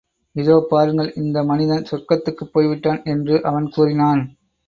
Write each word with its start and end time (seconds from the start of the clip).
இதோ 0.35 0.67
பாருங்கள், 0.69 1.13
இந்த 1.15 1.43
மனிதன் 1.43 1.85
சொர்க்கத்துக்குப் 1.91 2.51
போய்விட்டான் 2.51 3.01
என்று 3.05 3.43
அவன் 3.43 3.69
கூறினான். 3.69 4.23